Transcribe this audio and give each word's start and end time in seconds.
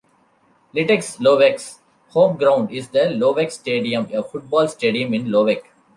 Litex 0.73 1.19
Lovech's 1.19 1.77
home 2.09 2.35
ground 2.35 2.71
is 2.71 2.87
the 2.87 3.01
Lovech 3.01 3.51
Stadium, 3.51 4.11
a 4.11 4.23
football 4.23 4.67
stadium 4.67 5.13
in 5.13 5.25
Lovech. 5.27 5.61